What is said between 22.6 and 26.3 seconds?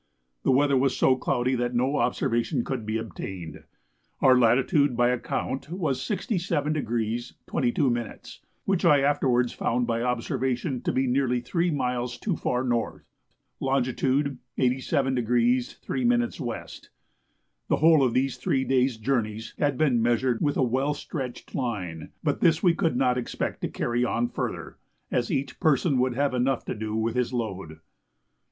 we could not expect to carry on further, as each person would